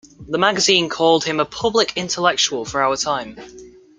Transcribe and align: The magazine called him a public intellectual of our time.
The 0.27 0.39
magazine 0.39 0.89
called 0.89 1.25
him 1.25 1.39
a 1.39 1.45
public 1.45 1.93
intellectual 1.95 2.63
of 2.63 2.73
our 2.73 2.97
time. 2.97 3.35